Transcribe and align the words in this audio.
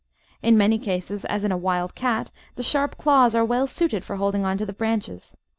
In 0.41 0.57
many 0.57 0.79
cases, 0.79 1.25
as 1.25 1.43
in 1.43 1.51
a 1.51 1.57
wild 1.57 1.93
cat, 1.93 2.31
the 2.55 2.63
sharp 2.63 2.97
claws 2.97 3.35
are 3.35 3.45
well 3.45 3.67
suited 3.67 4.03
for 4.03 4.15
holding 4.15 4.43
on 4.43 4.57
to 4.57 4.65
the 4.65 4.73
branches. 4.73 5.37